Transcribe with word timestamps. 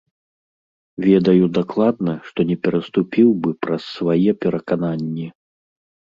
Ведаю 1.07 1.45
дакладна, 1.57 2.15
што 2.31 2.39
не 2.53 2.57
пераступіў 2.65 3.27
бы 3.45 3.49
праз 3.67 3.83
свае 4.01 4.31
перакананні. 4.47 5.27